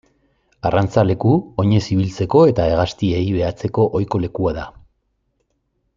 Arrantza 0.69 1.03
leku, 1.09 1.33
oinez 1.63 1.83
ibiltzeko 1.95 2.43
eta 2.53 2.67
hegaztiei 2.71 3.23
behatzeko 3.37 3.89
ohiko 4.01 4.23
lekua 4.25 4.59
da. 4.61 4.65